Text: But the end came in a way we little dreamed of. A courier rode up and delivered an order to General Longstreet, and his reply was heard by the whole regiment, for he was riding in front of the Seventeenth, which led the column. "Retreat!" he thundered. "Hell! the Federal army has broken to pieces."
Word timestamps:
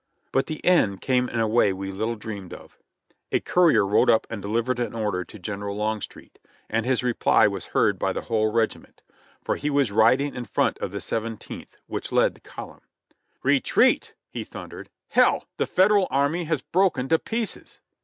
But 0.31 0.47
the 0.47 0.65
end 0.65 0.99
came 0.99 1.29
in 1.29 1.39
a 1.39 1.47
way 1.47 1.71
we 1.71 1.91
little 1.91 2.15
dreamed 2.15 2.55
of. 2.55 2.79
A 3.31 3.39
courier 3.39 3.85
rode 3.85 4.09
up 4.09 4.25
and 4.31 4.41
delivered 4.41 4.79
an 4.79 4.95
order 4.95 5.23
to 5.25 5.37
General 5.37 5.75
Longstreet, 5.75 6.39
and 6.71 6.87
his 6.87 7.03
reply 7.03 7.45
was 7.47 7.65
heard 7.65 7.99
by 7.99 8.11
the 8.11 8.21
whole 8.21 8.51
regiment, 8.51 9.03
for 9.43 9.57
he 9.57 9.69
was 9.69 9.91
riding 9.91 10.33
in 10.33 10.45
front 10.45 10.79
of 10.79 10.89
the 10.89 11.01
Seventeenth, 11.01 11.77
which 11.85 12.11
led 12.11 12.33
the 12.33 12.41
column. 12.41 12.81
"Retreat!" 13.43 14.15
he 14.33 14.43
thundered. 14.43 14.89
"Hell! 15.09 15.45
the 15.57 15.67
Federal 15.67 16.07
army 16.09 16.45
has 16.45 16.61
broken 16.61 17.07
to 17.09 17.19
pieces." 17.19 17.79